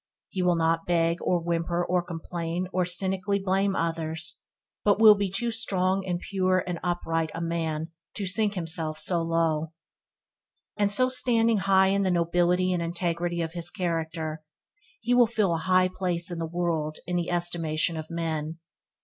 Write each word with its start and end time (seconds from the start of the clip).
He 0.29 0.41
will 0.41 0.55
not 0.55 0.87
beg, 0.87 1.19
or 1.21 1.39
whimper, 1.39 1.85
or 1.85 2.01
complain, 2.01 2.67
or 2.73 2.87
cynically 2.87 3.37
blame 3.37 3.75
others, 3.75 4.41
but 4.83 4.99
will 4.99 5.13
be 5.13 5.29
too 5.29 5.51
strong 5.51 6.03
and 6.07 6.19
pure 6.19 6.63
and 6.65 6.79
upright 6.83 7.29
a 7.35 7.39
man 7.39 7.89
to 8.15 8.25
sink 8.25 8.55
himself 8.55 8.97
so 8.97 9.21
low. 9.21 9.73
And 10.75 10.89
so 10.91 11.07
standing 11.07 11.57
high 11.57 11.89
in 11.89 12.01
the 12.01 12.09
nobility 12.09 12.73
and 12.73 12.81
integrity 12.81 13.43
of 13.43 13.53
his 13.53 13.69
character, 13.69 14.41
he 15.01 15.13
will 15.13 15.27
fill 15.27 15.53
a 15.53 15.57
high 15.69 15.91
place 15.93 16.31
in 16.31 16.39
the 16.39 16.47
world 16.47 16.97
and 17.05 17.19
in 17.19 17.23
the 17.23 17.29
estimation 17.29 17.95
of 17.95 18.09
men. 18.09 18.57